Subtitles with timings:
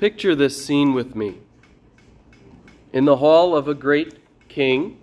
[0.00, 1.38] Picture this scene with me.
[2.92, 4.18] In the hall of a great
[4.48, 4.98] king,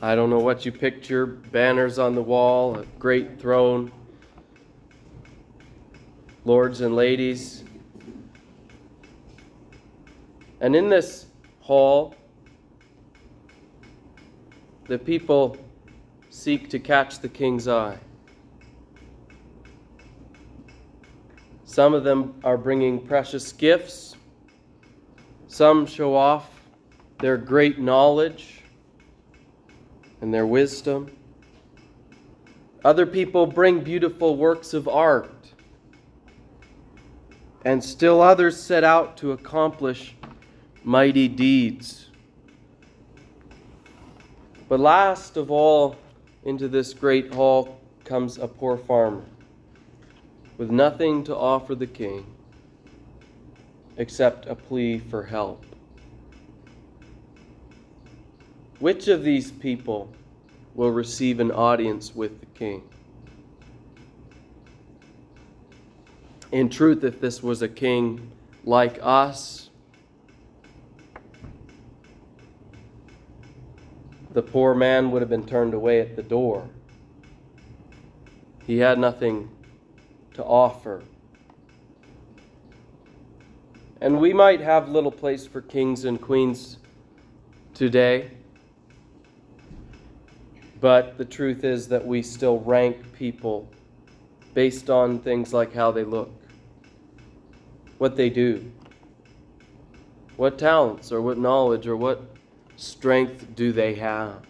[0.00, 3.92] I don't know what you picture banners on the wall, a great throne,
[6.46, 7.64] lords and ladies.
[10.60, 11.26] And in this
[11.60, 12.14] hall,
[14.86, 15.58] the people
[16.30, 17.98] seek to catch the king's eye.
[21.74, 24.14] Some of them are bringing precious gifts.
[25.48, 26.48] Some show off
[27.18, 28.62] their great knowledge
[30.20, 31.10] and their wisdom.
[32.84, 35.52] Other people bring beautiful works of art.
[37.64, 40.14] And still others set out to accomplish
[40.84, 42.08] mighty deeds.
[44.68, 45.96] But last of all,
[46.44, 49.24] into this great hall comes a poor farmer
[50.56, 52.26] with nothing to offer the king
[53.96, 55.64] except a plea for help.
[58.78, 60.10] Which of these people
[60.74, 62.82] will receive an audience with the king?
[66.52, 68.30] In truth, if this was a king
[68.64, 69.70] like us,
[74.32, 76.68] the poor man would have been turned away at the door.
[78.66, 79.48] He had nothing
[80.34, 81.02] to offer.
[84.00, 86.78] And we might have little place for kings and queens
[87.72, 88.30] today.
[90.80, 93.68] But the truth is that we still rank people
[94.52, 96.30] based on things like how they look,
[97.98, 98.70] what they do,
[100.36, 102.22] what talents or what knowledge or what
[102.76, 104.42] strength do they have.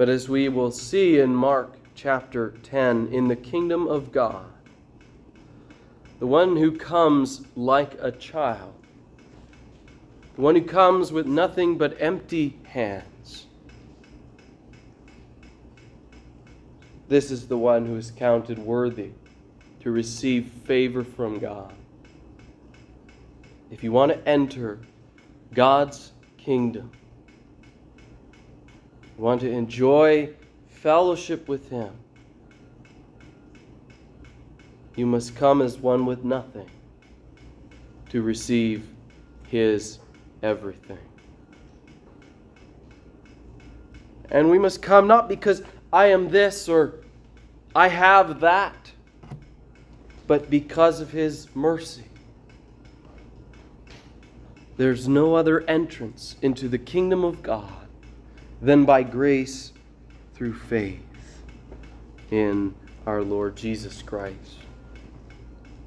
[0.00, 4.50] But as we will see in Mark chapter 10, in the kingdom of God,
[6.18, 8.72] the one who comes like a child,
[10.36, 13.44] the one who comes with nothing but empty hands,
[17.08, 19.10] this is the one who is counted worthy
[19.80, 21.74] to receive favor from God.
[23.70, 24.78] If you want to enter
[25.52, 26.90] God's kingdom,
[29.20, 30.30] want to enjoy
[30.68, 31.90] fellowship with Him,
[34.96, 36.68] you must come as one with nothing
[38.08, 38.88] to receive
[39.48, 39.98] His
[40.42, 40.98] everything.
[44.30, 46.94] And we must come not because I am this or
[47.74, 48.92] I have that,
[50.26, 52.04] but because of His mercy.
[54.78, 57.79] There's no other entrance into the kingdom of God
[58.60, 59.72] than by grace
[60.34, 61.00] through faith
[62.30, 62.74] in
[63.06, 64.58] our Lord Jesus Christ.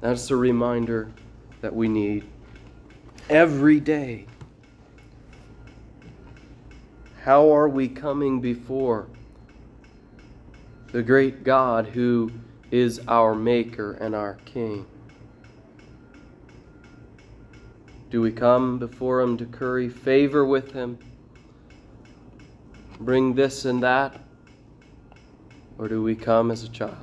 [0.00, 1.10] That's a reminder
[1.60, 2.24] that we need
[3.30, 4.26] every day.
[7.22, 9.06] How are we coming before
[10.92, 12.30] the great God who
[12.70, 14.84] is our Maker and our King?
[18.10, 20.98] Do we come before Him to curry favor with Him?
[22.98, 24.20] Bring this and that?
[25.78, 26.96] Or do we come as a child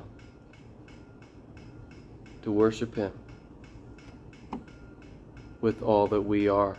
[2.43, 3.11] to worship Him
[5.59, 6.77] with all that we are?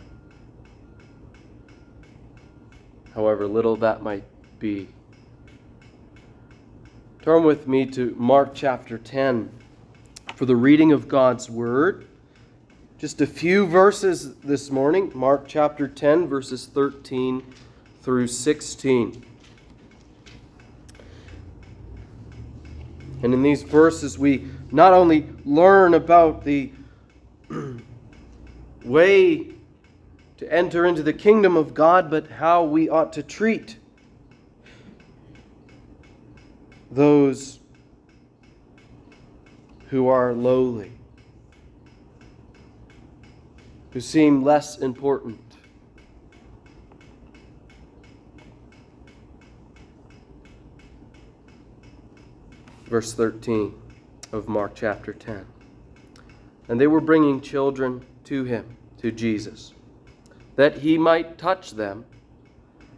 [3.13, 4.23] However little that might
[4.59, 4.89] be.
[7.21, 9.49] Turn with me to Mark chapter 10
[10.35, 12.07] for the reading of God's Word.
[12.97, 15.11] Just a few verses this morning.
[15.13, 17.43] Mark chapter 10, verses 13
[18.03, 19.25] through 16.
[23.23, 26.71] And in these verses, we not only learn about the
[28.83, 29.53] way
[30.35, 33.77] to enter into the kingdom of God, but how we ought to treat
[36.91, 37.59] those
[39.87, 40.91] who are lowly,
[43.91, 45.52] who seem less important.
[52.93, 53.73] Verse 13
[54.33, 55.47] of Mark chapter 10.
[56.67, 59.73] And they were bringing children to him, to Jesus,
[60.57, 62.05] that he might touch them.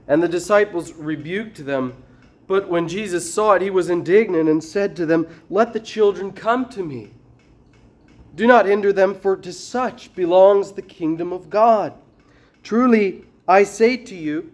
[0.09, 2.03] And the disciples rebuked them.
[2.45, 6.33] But when Jesus saw it, he was indignant and said to them, Let the children
[6.33, 7.12] come to me.
[8.36, 11.94] Do not hinder them, for to such belongs the kingdom of God.
[12.63, 14.51] Truly, I say to you,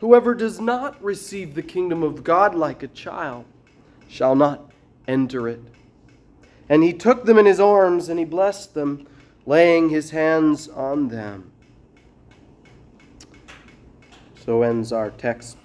[0.00, 3.46] whoever does not receive the kingdom of God like a child
[4.06, 4.68] shall not
[5.06, 5.60] enter it.
[6.68, 9.06] And he took them in his arms and he blessed them,
[9.46, 11.52] laying his hands on them.
[14.44, 15.56] So ends our text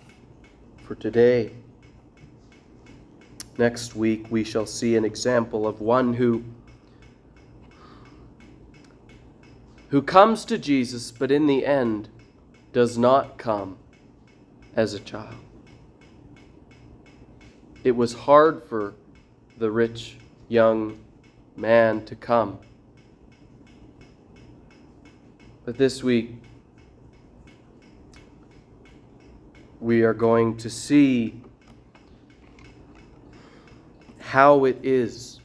[0.83, 1.51] for today.
[3.57, 6.43] Next week, we shall see an example of one who,
[9.89, 12.09] who comes to Jesus, but in the end
[12.71, 13.77] does not come
[14.75, 15.35] as a child.
[17.83, 18.93] It was hard for
[19.57, 20.17] the rich
[20.49, 20.99] young
[21.55, 22.59] man to come.
[25.65, 26.35] But this week,
[29.79, 31.41] we are going to see
[34.19, 35.39] how it is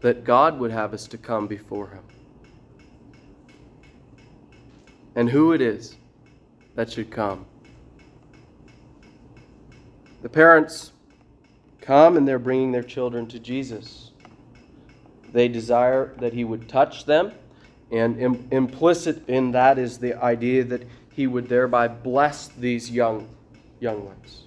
[0.00, 2.02] that God would have us to come before Him.
[5.14, 5.96] And who it is
[6.74, 7.46] that should come.
[10.22, 10.92] The parents
[11.86, 14.10] come and they're bringing their children to Jesus.
[15.32, 17.32] They desire that He would touch them,
[17.92, 20.82] and Im- implicit in that is the idea that
[21.14, 23.28] He would thereby bless these young,
[23.78, 24.44] young ones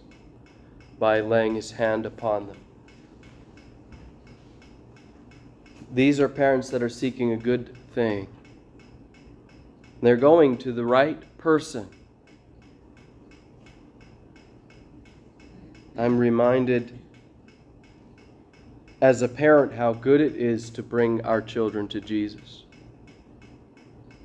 [1.00, 2.58] by laying His hand upon them.
[5.92, 8.28] These are parents that are seeking a good thing.
[10.02, 11.90] They're going to the right person.
[15.98, 16.98] I'm reminded
[19.02, 22.64] as a parent how good it is to bring our children to Jesus.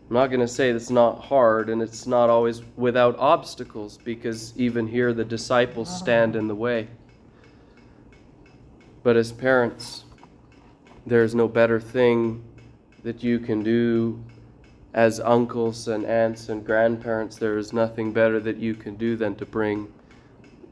[0.08, 4.52] I'm not going to say it's not hard and it's not always without obstacles because
[4.56, 5.98] even here the disciples uh-huh.
[5.98, 6.88] stand in the way.
[9.02, 10.04] But as parents,
[11.06, 12.42] there's no better thing
[13.02, 14.22] that you can do
[14.94, 17.36] as uncles and aunts and grandparents.
[17.36, 19.92] There is nothing better that you can do than to bring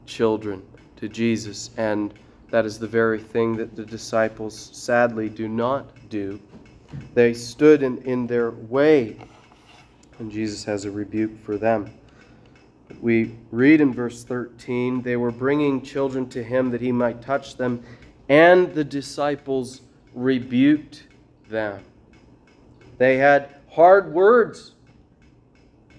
[0.05, 0.61] children
[0.97, 1.69] to Jesus.
[1.77, 2.13] And
[2.53, 6.39] that is the very thing that the disciples sadly do not do.
[7.15, 9.17] They stood in, in their way,
[10.19, 11.91] and Jesus has a rebuke for them.
[13.01, 17.57] We read in verse 13 they were bringing children to him that he might touch
[17.57, 17.83] them,
[18.29, 19.81] and the disciples
[20.13, 21.07] rebuked
[21.49, 21.83] them.
[22.99, 24.73] They had hard words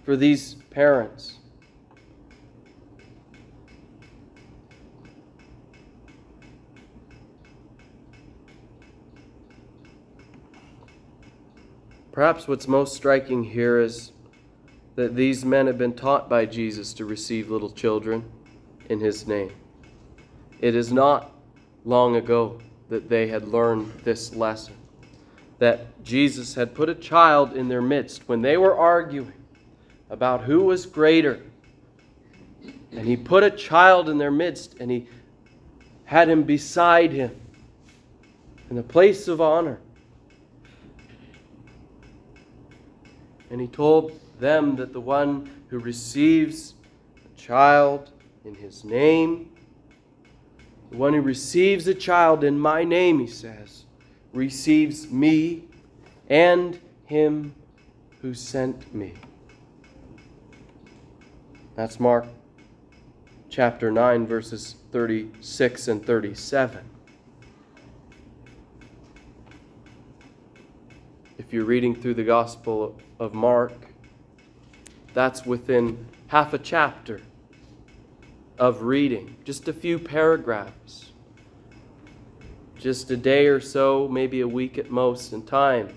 [0.05, 1.39] for these parents.
[12.15, 14.13] Perhaps what's most striking here is
[14.95, 18.25] that these men have been taught by Jesus to receive little children
[18.89, 19.51] in his name.
[20.61, 21.33] It is not
[21.85, 24.75] long ago that they had learned this lesson
[25.59, 29.33] that Jesus had put a child in their midst when they were arguing
[30.09, 31.43] about who was greater.
[32.93, 35.09] And he put a child in their midst and he
[36.05, 37.35] had him beside him
[38.71, 39.81] in a place of honor.
[43.51, 46.75] And he told them that the one who receives
[47.25, 48.11] a child
[48.45, 49.51] in his name,
[50.91, 53.85] the one who receives a child in my name, he says,
[54.33, 55.65] receives me
[56.29, 57.55] and him
[58.21, 59.15] who sent me.
[61.75, 62.27] That's Mark
[63.49, 66.94] chapter 9, verses 36 and 37.
[71.47, 73.73] If you're reading through the Gospel of Mark,
[75.13, 77.21] that's within half a chapter
[78.59, 81.13] of reading, just a few paragraphs
[82.85, 85.89] just a day or so, maybe a week at most in time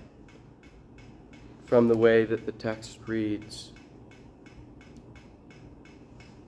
[1.66, 3.72] from the way that the text reads.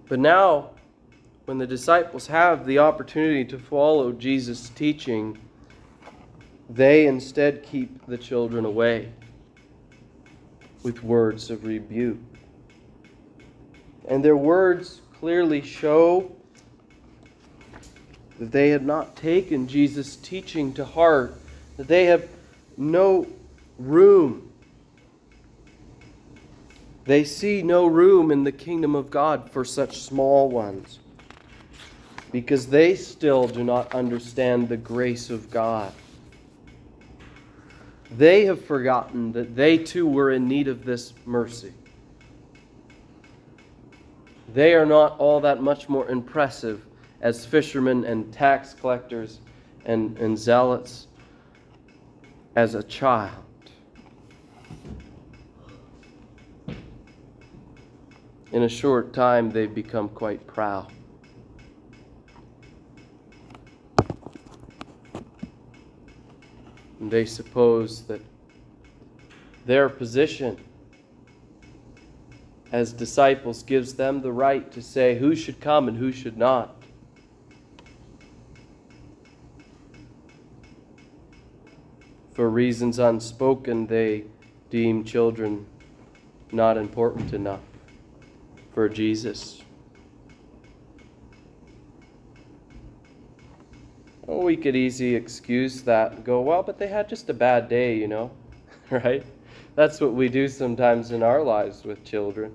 [0.09, 0.71] But now,
[1.45, 5.37] when the disciples have the opportunity to follow Jesus' teaching,
[6.74, 9.10] they instead keep the children away
[10.82, 12.18] with words of rebuke.
[14.08, 16.30] And their words clearly show
[18.38, 21.34] that they had not taken Jesus' teaching to heart,
[21.76, 22.28] that they have
[22.76, 23.26] no
[23.78, 24.50] room.
[27.04, 31.00] They see no room in the kingdom of God for such small ones
[32.30, 35.92] because they still do not understand the grace of God.
[38.12, 41.72] They have forgotten that they too were in need of this mercy.
[44.52, 46.84] They are not all that much more impressive
[47.20, 49.38] as fishermen and tax collectors
[49.84, 51.06] and, and zealots
[52.56, 53.44] as a child.
[58.52, 60.92] In a short time, they've become quite proud.
[67.00, 68.21] And they suppose that
[69.64, 70.59] their position
[72.73, 76.76] as disciples gives them the right to say who should come and who should not.
[82.33, 84.25] For reasons unspoken, they
[84.71, 85.66] deem children
[86.52, 87.61] not important enough
[88.73, 89.62] for Jesus.
[94.32, 97.68] Oh, we could easily excuse that and go, well, but they had just a bad
[97.68, 98.30] day, you know,
[98.92, 99.26] right?
[99.75, 102.54] That's what we do sometimes in our lives with children.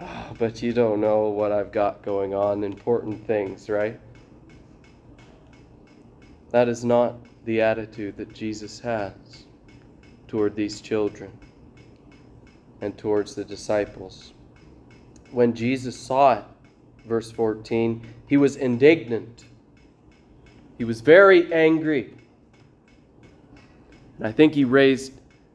[0.38, 4.00] but you don't know what I've got going on, important things, right?
[6.52, 9.44] That is not the attitude that Jesus has
[10.26, 11.30] toward these children
[12.80, 14.32] and towards the disciples.
[15.32, 16.44] When Jesus saw it,
[17.04, 19.44] verse 14, he was indignant.
[20.80, 22.14] He was very angry.
[24.16, 25.12] And I think he raised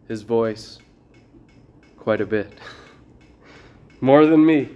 [0.08, 0.78] his voice
[1.98, 2.54] quite a bit.
[4.02, 4.70] More than me.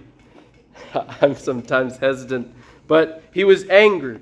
[1.22, 2.52] I'm sometimes hesitant.
[2.88, 4.18] But he was angry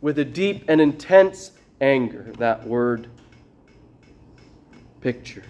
[0.00, 1.50] with a deep and intense
[1.82, 2.32] anger.
[2.38, 3.08] That word
[5.02, 5.44] pictures.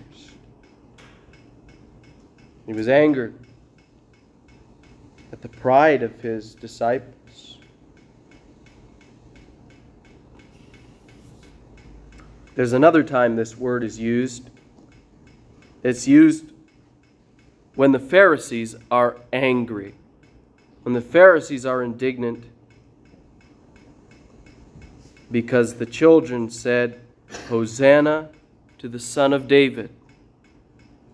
[2.67, 3.37] He was angered
[5.31, 7.15] at the pride of his disciples.
[12.61, 14.51] There's another time this word is used.
[15.83, 16.53] It's used
[17.75, 19.95] when the Pharisees are angry,
[20.83, 22.45] when the Pharisees are indignant
[25.31, 27.01] because the children said,
[27.49, 28.29] Hosanna
[28.77, 29.89] to the Son of David.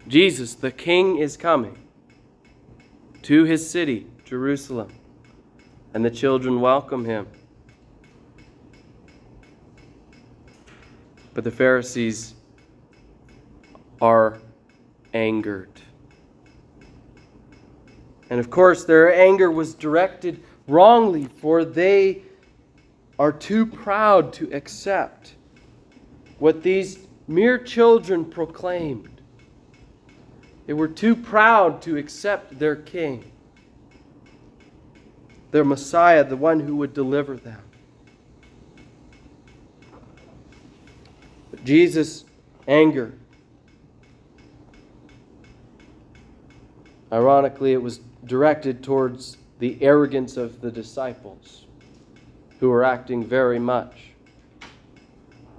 [0.09, 1.79] Jesus, the King, is coming
[3.23, 4.93] to his city, Jerusalem,
[5.95, 7.29] and the children welcome him.
[11.37, 12.33] But the Pharisees
[14.01, 14.39] are
[15.13, 15.69] angered.
[18.31, 22.23] And of course, their anger was directed wrongly, for they
[23.19, 25.35] are too proud to accept
[26.39, 29.21] what these mere children proclaimed.
[30.65, 33.31] They were too proud to accept their king,
[35.51, 37.61] their Messiah, the one who would deliver them.
[41.51, 42.25] But Jesus'
[42.69, 43.13] anger,
[47.13, 51.65] ironically, it was directed towards the arrogance of the disciples
[52.61, 54.11] who were acting very much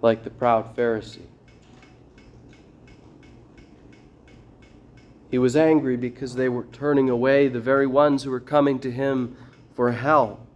[0.01, 1.27] like the proud Pharisee.
[5.29, 8.89] He was angry because they were turning away the very ones who were coming to
[8.89, 9.35] him
[9.75, 10.46] for help.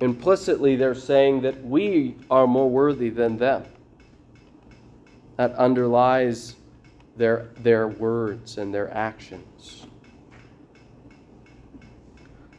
[0.00, 3.64] Implicitly, they're saying that we are more worthy than them.
[5.36, 6.56] That underlies
[7.16, 9.86] their, their words and their actions.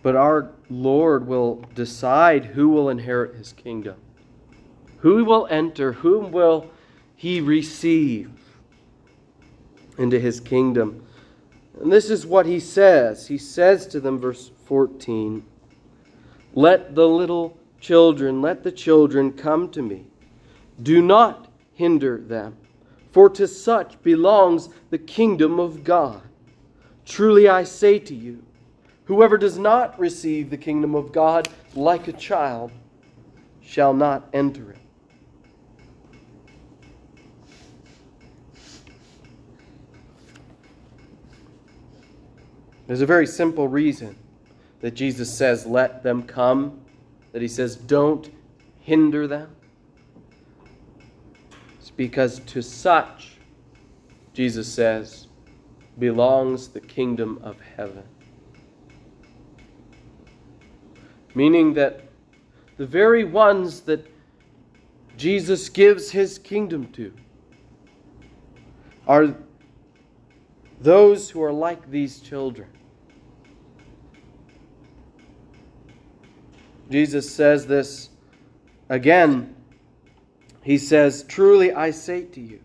[0.04, 3.96] But our Lord will decide who will inherit his kingdom.
[4.98, 5.94] Who will enter?
[5.94, 6.70] Whom will
[7.16, 8.32] he receive
[9.98, 11.06] into his kingdom?
[11.80, 13.28] And this is what he says.
[13.28, 15.44] He says to them, verse 14,
[16.54, 20.06] Let the little children, let the children come to me.
[20.82, 22.58] Do not hinder them,
[23.12, 26.22] for to such belongs the kingdom of God.
[27.06, 28.44] Truly I say to you,
[29.06, 32.72] whoever does not receive the kingdom of God like a child
[33.62, 34.78] shall not enter it.
[42.88, 44.18] There's a very simple reason
[44.82, 46.82] that Jesus says, let them come,
[47.32, 48.30] that he says, don't
[48.80, 49.56] hinder them.
[51.80, 53.38] It's because to such,
[54.34, 55.28] Jesus says,
[56.00, 58.04] belongs the kingdom of heaven.
[61.36, 62.10] Meaning that
[62.78, 64.06] the very ones that
[65.16, 67.14] Jesus gives his kingdom to
[69.08, 69.36] are
[70.80, 72.68] those who are like these children.
[76.92, 78.10] Jesus says this
[78.90, 79.56] again.
[80.62, 82.60] He says, Truly I say to you,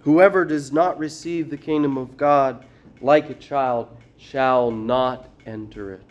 [0.00, 2.66] whoever does not receive the kingdom of God
[3.00, 6.02] like a child shall not enter it.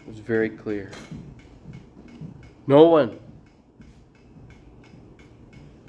[0.00, 0.90] It was very clear.
[2.66, 3.18] No one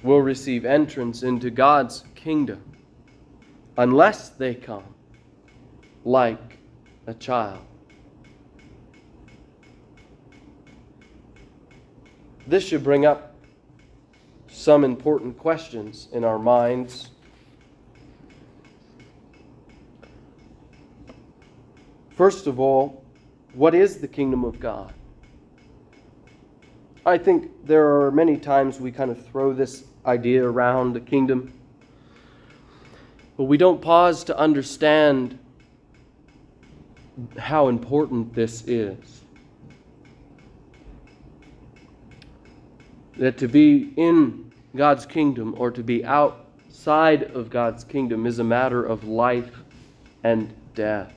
[0.04, 2.62] will receive entrance into God's kingdom
[3.77, 4.95] unless they come
[6.06, 6.60] like
[7.08, 7.60] a child.
[12.48, 13.36] This should bring up
[14.48, 17.10] some important questions in our minds.
[22.16, 23.04] First of all,
[23.54, 24.94] what is the kingdom of God?
[27.06, 31.52] I think there are many times we kind of throw this idea around the kingdom,
[33.38, 35.38] but we don't pause to understand
[37.38, 39.22] how important this is.
[43.18, 48.44] That to be in God's kingdom or to be outside of God's kingdom is a
[48.44, 49.64] matter of life
[50.24, 51.14] and death.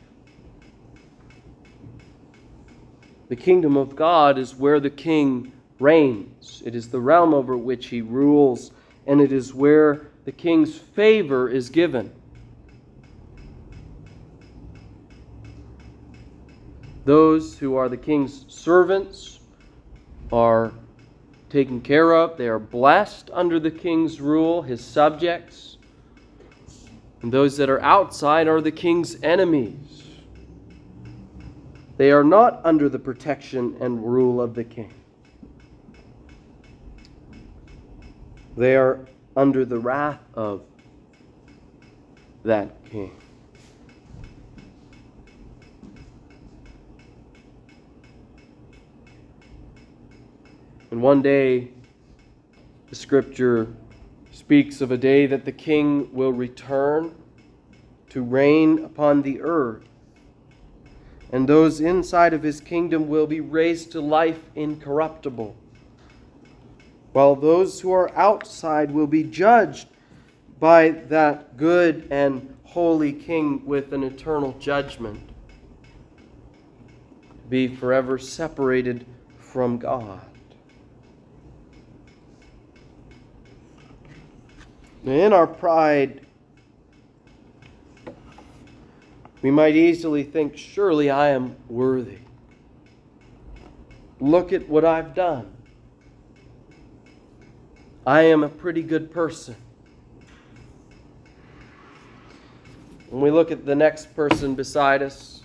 [3.28, 7.88] The kingdom of God is where the king reigns, it is the realm over which
[7.88, 8.70] he rules,
[9.06, 12.12] and it is where the king's favor is given.
[17.08, 19.40] Those who are the king's servants
[20.30, 20.74] are
[21.48, 22.36] taken care of.
[22.36, 25.78] They are blessed under the king's rule, his subjects.
[27.22, 30.04] And those that are outside are the king's enemies.
[31.96, 34.92] They are not under the protection and rule of the king.
[38.54, 40.60] They are under the wrath of
[42.44, 43.16] that king.
[50.90, 51.68] And one day,
[52.88, 53.68] the scripture
[54.30, 57.14] speaks of a day that the king will return
[58.10, 59.84] to reign upon the earth.
[61.30, 65.54] And those inside of his kingdom will be raised to life incorruptible,
[67.12, 69.88] while those who are outside will be judged
[70.58, 75.20] by that good and holy king with an eternal judgment,
[77.50, 79.04] be forever separated
[79.38, 80.27] from God.
[85.04, 86.26] In our pride,
[89.40, 92.18] we might easily think, surely I am worthy.
[94.20, 95.52] Look at what I've done.
[98.04, 99.54] I am a pretty good person.
[103.10, 105.42] When we look at the next person beside us,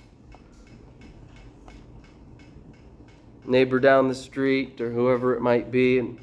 [3.45, 6.17] neighbor down the street, or whoever it might be, and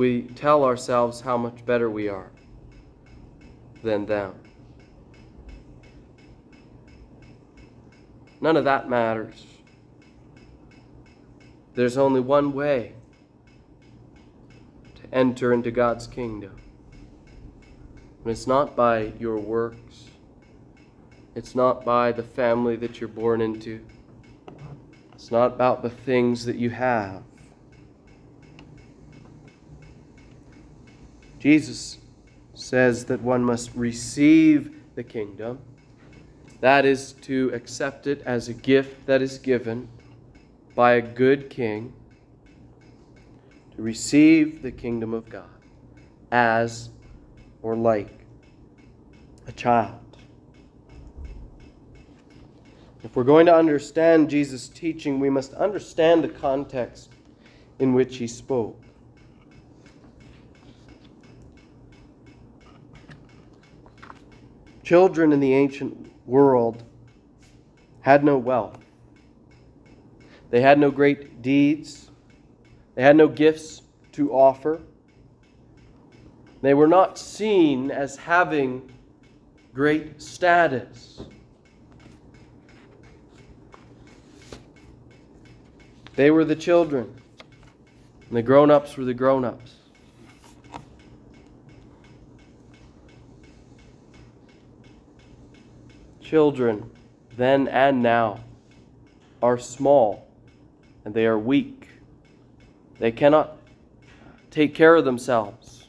[0.00, 2.30] we tell ourselves how much better we are
[3.82, 4.34] than them.
[8.40, 9.44] None of that matters.
[11.74, 12.94] There's only one way
[14.94, 16.56] to enter into God's kingdom.
[18.22, 20.06] And it's not by your works,
[21.34, 23.84] it's not by the family that you're born into,
[25.12, 27.22] it's not about the things that you have.
[31.40, 31.96] Jesus
[32.52, 35.58] says that one must receive the kingdom.
[36.60, 39.88] That is to accept it as a gift that is given
[40.74, 41.94] by a good king.
[43.74, 45.48] To receive the kingdom of God
[46.30, 46.90] as
[47.62, 48.20] or like
[49.46, 49.98] a child.
[53.02, 57.08] If we're going to understand Jesus' teaching, we must understand the context
[57.78, 58.78] in which he spoke.
[64.90, 66.82] Children in the ancient world
[68.00, 68.76] had no wealth.
[70.50, 72.10] They had no great deeds.
[72.96, 73.82] They had no gifts
[74.14, 74.80] to offer.
[76.60, 78.92] They were not seen as having
[79.72, 81.22] great status.
[86.16, 87.14] They were the children,
[88.26, 89.79] and the grown ups were the grown ups.
[96.30, 96.88] Children,
[97.36, 98.38] then and now,
[99.42, 100.28] are small
[101.04, 101.88] and they are weak.
[103.00, 103.56] They cannot
[104.48, 105.88] take care of themselves.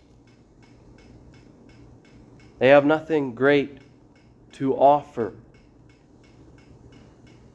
[2.58, 3.78] They have nothing great
[4.54, 5.34] to offer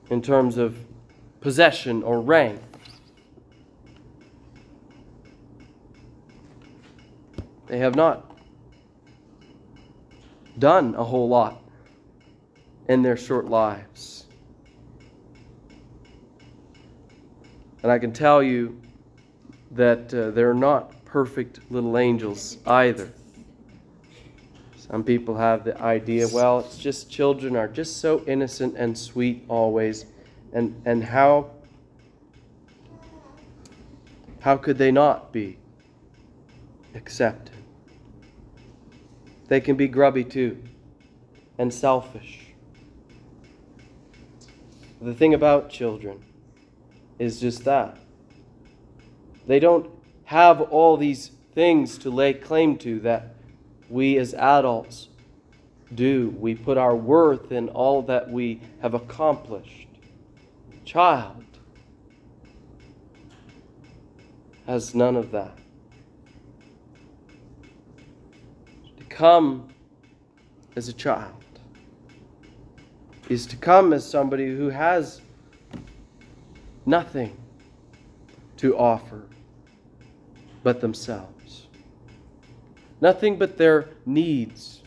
[0.08, 0.76] in terms of
[1.40, 2.60] possession or rank.
[7.66, 8.30] They have not
[10.56, 11.65] done a whole lot
[12.88, 14.26] in their short lives.
[17.82, 18.80] And I can tell you
[19.72, 23.12] that uh, they're not perfect little angels either.
[24.76, 29.44] Some people have the idea, well, it's just children are just so innocent and sweet
[29.48, 30.06] always.
[30.52, 31.50] And, and how,
[34.40, 35.58] how could they not be
[36.94, 37.56] accepted?
[39.48, 40.62] They can be grubby too
[41.58, 42.45] and selfish.
[45.06, 46.20] The thing about children
[47.20, 47.96] is just that.
[49.46, 49.88] They don't
[50.24, 53.36] have all these things to lay claim to that
[53.88, 55.06] we as adults
[55.94, 56.34] do.
[56.36, 59.86] We put our worth in all that we have accomplished.
[60.84, 61.44] Child
[64.66, 65.56] has none of that.
[68.98, 69.68] To come
[70.74, 71.45] as a child
[73.28, 75.20] is to come as somebody who has
[76.84, 77.36] nothing
[78.56, 79.22] to offer
[80.62, 81.66] but themselves,
[83.00, 84.82] nothing but their needs.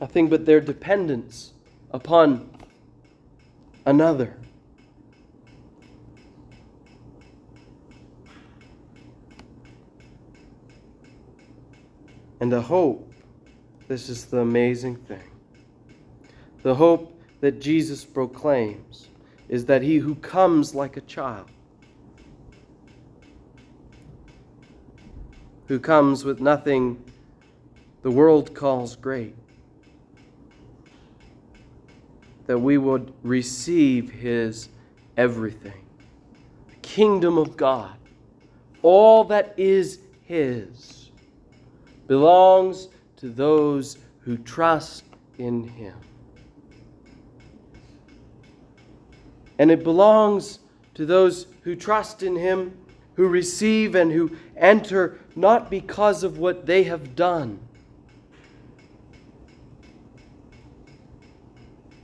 [0.00, 1.54] Nothing but their dependence
[1.90, 2.48] upon
[3.84, 4.36] another.
[12.40, 13.12] And the hope,
[13.88, 15.30] this is the amazing thing.
[16.62, 19.08] The hope that Jesus proclaims
[19.48, 21.48] is that he who comes like a child,
[25.66, 27.02] who comes with nothing
[28.02, 29.34] the world calls great,
[32.46, 34.68] that we would receive his
[35.16, 35.84] everything.
[36.70, 37.96] The kingdom of God,
[38.82, 40.97] all that is his,
[42.08, 45.04] belongs to those who trust
[45.38, 45.94] in him.
[49.58, 50.58] And it belongs
[50.94, 52.76] to those who trust in him,
[53.14, 57.60] who receive and who enter not because of what they have done.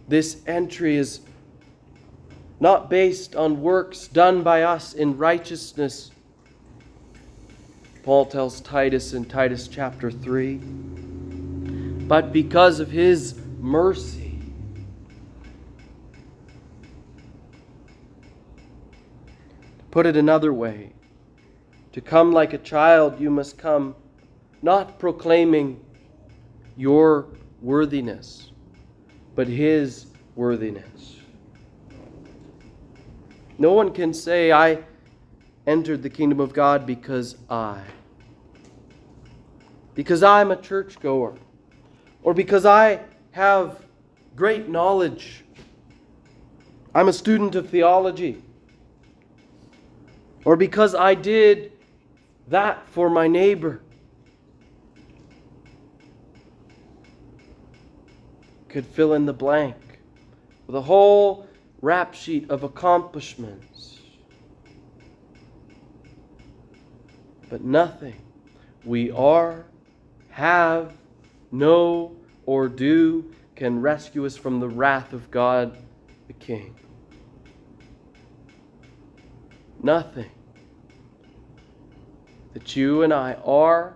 [0.07, 1.21] This entry is
[2.61, 6.11] not based on works done by us in righteousness.
[8.05, 10.57] Paul tells Titus in Titus chapter 3,
[12.07, 14.38] but because of his mercy.
[19.79, 20.93] To put it another way,
[21.93, 23.97] to come like a child, you must come
[24.61, 25.83] not proclaiming
[26.77, 27.29] your
[27.62, 28.53] worthiness,
[29.35, 31.17] but his worthiness.
[33.57, 34.85] No one can say, I
[35.66, 37.83] entered the kingdom of God because I.
[39.94, 41.35] Because I'm a churchgoer.
[42.22, 43.00] Or because I
[43.33, 43.85] have
[44.35, 45.44] great knowledge.
[46.94, 48.42] I'm a student of theology.
[50.44, 51.72] Or because I did
[52.48, 53.81] that for my neighbor.
[58.68, 59.77] Could fill in the blank
[60.66, 61.48] with a whole
[61.81, 63.74] rap sheet of accomplishments.
[67.55, 68.21] But nothing
[68.85, 69.64] we are,
[70.31, 70.93] have,
[71.53, 75.79] know, or do can rescue us from the wrath of God
[76.27, 76.75] the King.
[79.81, 80.33] Nothing
[82.55, 83.95] that you and I are,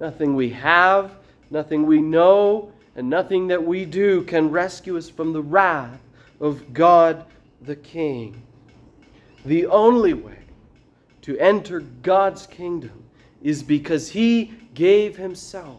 [0.00, 1.12] nothing we have,
[1.52, 6.00] nothing we know, and nothing that we do can rescue us from the wrath
[6.40, 7.24] of God
[7.62, 8.42] the King.
[9.44, 10.37] The only way
[11.28, 13.04] to enter God's kingdom
[13.42, 15.78] is because He gave Himself.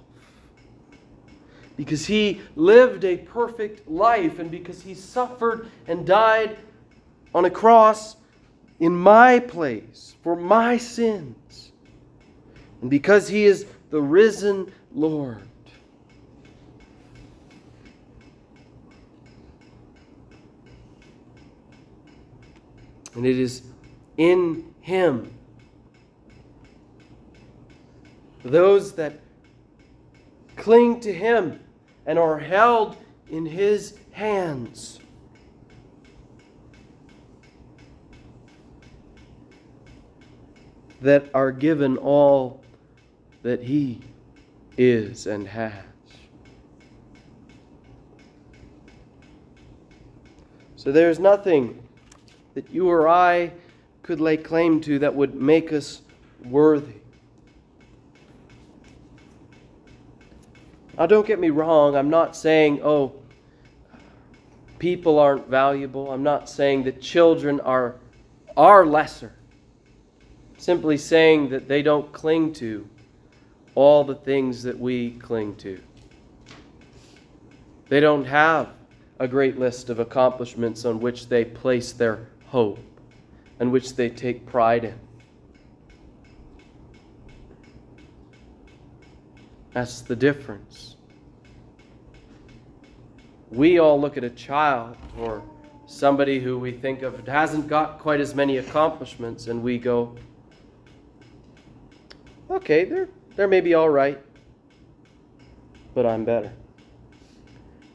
[1.75, 6.55] Because He lived a perfect life and because He suffered and died
[7.33, 8.15] on a cross
[8.79, 11.71] in my place for my sins.
[12.81, 15.41] And because He is the risen Lord.
[23.15, 23.63] And it is
[24.17, 25.38] in Him.
[28.49, 29.19] Those that
[30.55, 31.59] cling to Him
[32.07, 32.97] and are held
[33.29, 34.99] in His hands.
[41.01, 42.63] That are given all
[43.43, 44.01] that He
[44.77, 45.73] is and has.
[50.75, 51.83] So there's nothing
[52.55, 53.53] that you or I
[54.01, 56.01] could lay claim to that would make us
[56.45, 56.95] worthy.
[60.99, 63.13] Now, don't get me wrong, I'm not saying, oh,
[64.79, 66.11] people aren't valuable.
[66.11, 67.95] I'm not saying that children are,
[68.57, 69.33] are lesser.
[70.57, 72.85] simply saying that they don't cling to
[73.75, 75.79] all the things that we cling to.
[77.87, 78.67] They don't have
[79.19, 82.79] a great list of accomplishments on which they place their hope
[83.61, 84.99] and which they take pride in.
[89.73, 90.95] That's the difference.
[93.51, 95.43] We all look at a child or
[95.85, 100.15] somebody who we think of hasn't got quite as many accomplishments, and we go,
[102.49, 104.21] okay, they're, they're maybe all right,
[105.95, 106.51] but I'm better.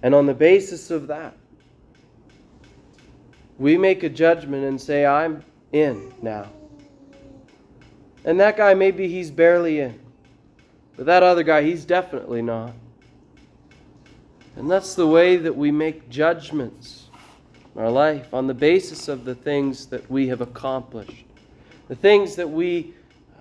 [0.03, 1.37] And on the basis of that,
[3.59, 6.51] we make a judgment and say, I'm in now.
[8.25, 10.04] And that guy, maybe he's barely in.
[10.97, 12.73] But that other guy, he's definitely not.
[14.57, 17.09] And that's the way that we make judgments
[17.75, 21.25] in our life on the basis of the things that we have accomplished,
[21.89, 22.95] the things that we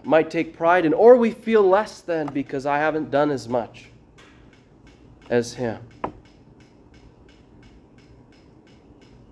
[0.03, 3.89] might take pride in, or we feel less than because I haven't done as much
[5.29, 5.79] as him.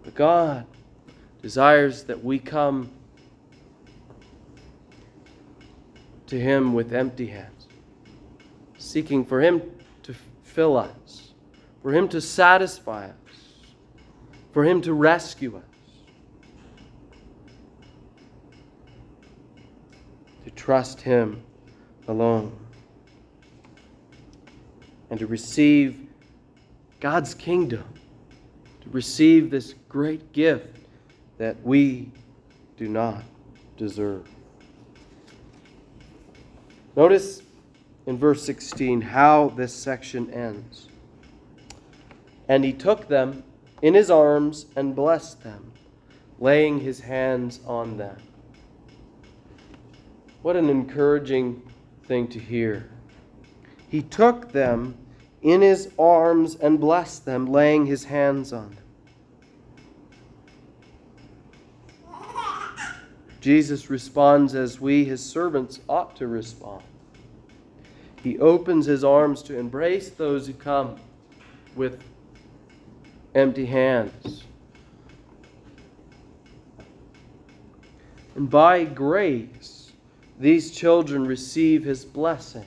[0.03, 0.65] But God
[1.41, 2.91] desires that we come
[6.27, 7.60] to Him with empty hands,
[8.91, 9.61] seeking for Him
[10.03, 11.31] to fill us,
[11.81, 13.13] for Him to satisfy us,
[14.51, 15.63] for Him to rescue us.
[20.43, 21.41] To trust Him
[22.07, 22.57] alone
[25.09, 26.07] and to receive
[26.99, 27.85] God's kingdom,
[28.81, 30.79] to receive this great gift
[31.37, 32.11] that we
[32.75, 33.23] do not
[33.77, 34.27] deserve.
[36.95, 37.41] Notice
[38.05, 40.87] in verse 16 how this section ends.
[42.47, 43.43] And he took them
[43.81, 45.71] in his arms and blessed them,
[46.39, 48.17] laying his hands on them.
[50.41, 51.61] What an encouraging
[52.05, 52.89] thing to hear.
[53.89, 54.97] He took them
[55.41, 58.77] in his arms and blessed them, laying his hands on them.
[63.39, 66.83] Jesus responds as we, his servants, ought to respond.
[68.23, 70.97] He opens his arms to embrace those who come
[71.75, 72.03] with
[73.33, 74.43] empty hands.
[78.35, 79.91] And by grace,
[80.39, 82.65] these children receive his blessing.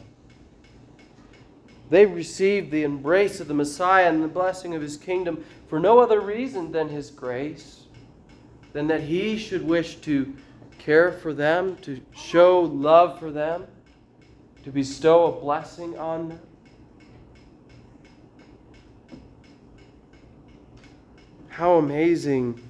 [1.90, 5.98] They receive the embrace of the Messiah and the blessing of his kingdom for no
[5.98, 7.84] other reason than his grace,
[8.72, 10.34] than that he should wish to
[10.78, 13.66] care for them, to show love for them,
[14.64, 16.40] to bestow a blessing on them.
[21.48, 22.61] How amazing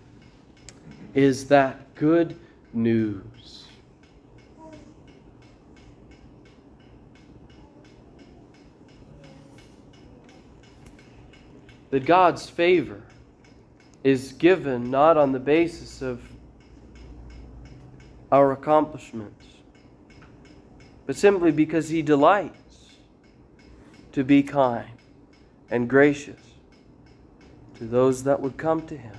[1.14, 2.38] is that good
[2.72, 3.68] news?
[11.90, 13.02] That God's favor
[14.02, 16.20] is given not on the basis of
[18.32, 19.46] our accomplishments,
[21.06, 22.96] but simply because He delights
[24.12, 24.90] to be kind
[25.70, 26.40] and gracious
[27.76, 29.16] to those that would come to Him.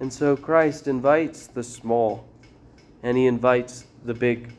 [0.00, 2.28] And so Christ invites the small
[3.02, 4.52] and He invites the big.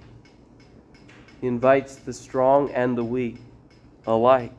[1.41, 3.37] He invites the strong and the weak
[4.07, 4.53] alike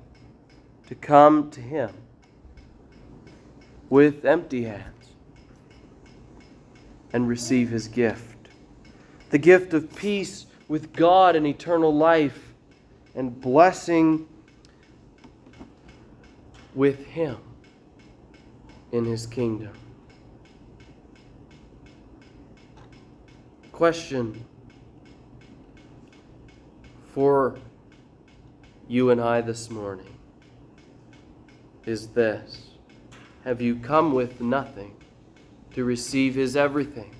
[0.89, 1.91] to come to Him
[3.89, 5.13] with empty hands
[7.13, 8.36] and receive his gift
[9.31, 12.55] the gift of peace with God and eternal life
[13.15, 14.27] and blessing
[16.75, 17.39] with him
[18.93, 19.73] in his kingdom.
[23.73, 24.45] Question
[27.13, 27.59] for
[28.89, 30.13] you and I this morning
[31.85, 32.69] is this
[33.45, 34.97] Have you come with nothing?
[35.77, 37.16] to receive His everything?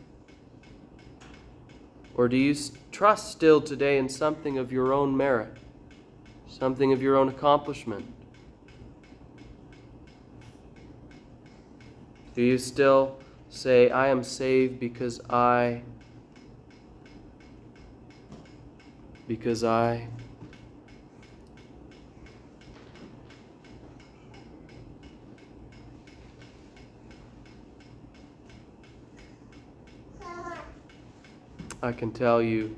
[2.17, 2.57] Or do you
[2.93, 5.55] trust still today in something of your own merit,
[6.49, 8.11] something of your own accomplishment?
[12.35, 13.19] Do you still
[13.51, 15.83] say, I am saved because I,
[19.29, 20.09] because I
[31.87, 32.75] I can tell you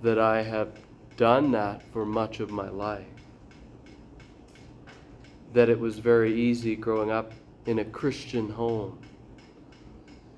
[0.00, 0.78] that I have
[1.16, 3.04] done that for much of my life.
[5.52, 7.32] That it was very easy growing up
[7.66, 9.00] in a Christian home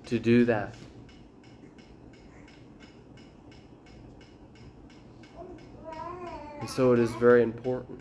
[0.07, 0.77] to do that.
[6.61, 8.01] And so it is very important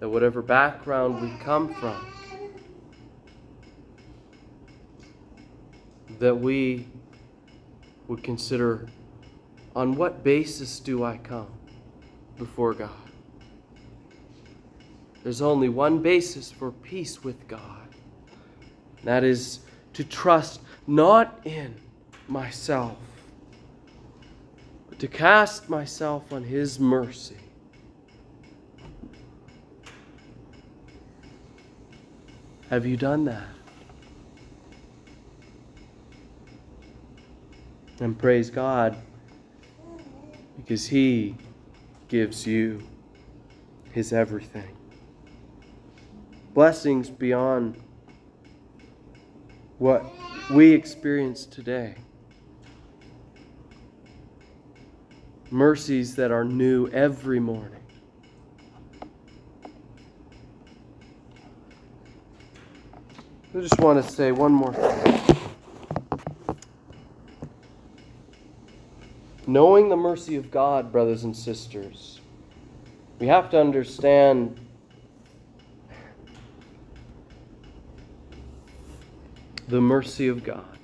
[0.00, 2.04] that whatever background we come from,
[6.22, 6.86] that we
[8.06, 8.86] would consider
[9.74, 11.50] on what basis do I come
[12.38, 12.90] before God?
[15.24, 17.88] There's only one basis for peace with God.
[19.02, 19.60] That is
[19.94, 21.74] to trust not in
[22.28, 22.98] myself,
[24.88, 27.34] but to cast myself on His mercy.
[32.70, 33.61] Have you done that?
[38.00, 38.96] And praise God
[40.56, 41.36] because He
[42.08, 42.82] gives you
[43.92, 44.76] His everything.
[46.54, 47.76] Blessings beyond
[49.78, 50.04] what
[50.52, 51.94] we experience today.
[55.50, 57.80] Mercies that are new every morning.
[63.54, 65.21] I just want to say one more thing.
[69.52, 72.22] Knowing the mercy of God, brothers and sisters,
[73.18, 74.58] we have to understand
[79.68, 80.78] the mercy of God.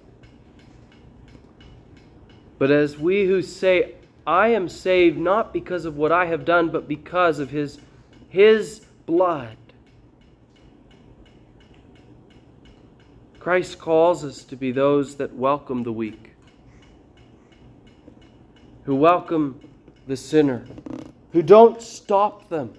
[2.58, 3.94] But as we who say,
[4.26, 7.78] I am saved not because of what I have done, but because of His,
[8.28, 9.56] His blood,
[13.40, 16.27] Christ calls us to be those that welcome the weak,
[18.88, 19.60] who welcome
[20.06, 20.64] the sinner,
[21.32, 22.72] who don't stop them,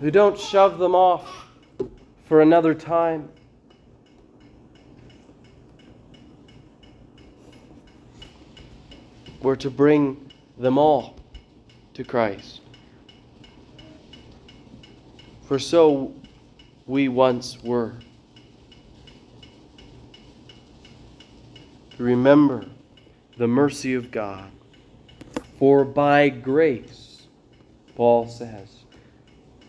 [0.00, 1.46] who don't shove them off
[2.24, 3.28] for another time.
[9.40, 11.20] We're to bring them all
[11.94, 12.62] to Christ.
[15.44, 16.12] For so
[16.84, 17.94] we once were.
[21.98, 22.66] Remember
[23.36, 24.50] the mercy of God.
[25.58, 27.26] For by grace,
[27.96, 28.84] Paul says,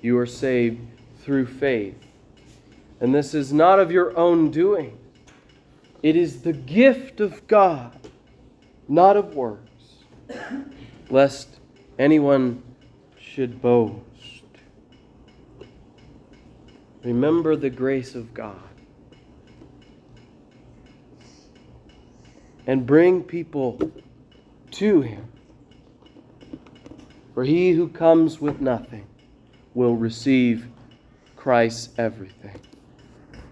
[0.01, 0.87] you are saved
[1.19, 1.95] through faith
[2.99, 4.97] and this is not of your own doing.
[6.03, 7.97] It is the gift of God,
[8.87, 10.03] not of works,
[11.09, 11.59] lest
[11.97, 12.63] anyone
[13.17, 14.03] should boast.
[17.03, 18.55] Remember the grace of God.
[22.69, 23.79] And bring people
[24.73, 25.25] to Him.
[27.33, 29.07] For he who comes with nothing
[29.73, 30.67] will receive
[31.35, 32.59] Christ's everything.